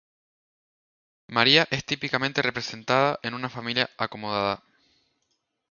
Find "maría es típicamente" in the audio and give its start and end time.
1.27-2.41